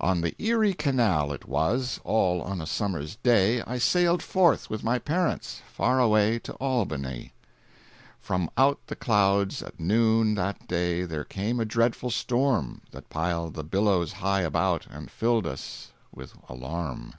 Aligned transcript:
On 0.00 0.22
the 0.22 0.34
Erie 0.42 0.72
Canal, 0.72 1.32
it 1.32 1.46
was, 1.46 2.00
All 2.02 2.40
on 2.40 2.62
a 2.62 2.66
summer's 2.66 3.16
day, 3.16 3.60
I 3.60 3.76
sailed 3.76 4.22
forth 4.22 4.70
with 4.70 4.82
my 4.82 4.98
parents 4.98 5.60
Far 5.70 6.00
away 6.00 6.38
to 6.44 6.54
Albany. 6.54 7.34
From 8.18 8.48
out 8.56 8.80
the 8.86 8.96
clouds 8.96 9.62
at 9.62 9.78
noon 9.78 10.34
that 10.36 10.66
day 10.66 11.04
There 11.04 11.24
came 11.24 11.60
a 11.60 11.66
dreadful 11.66 12.08
storm, 12.08 12.80
That 12.92 13.10
piled 13.10 13.52
the 13.52 13.64
billows 13.64 14.14
high 14.14 14.40
about, 14.40 14.86
And 14.86 15.10
filled 15.10 15.46
us 15.46 15.92
with 16.10 16.32
alarm. 16.48 17.12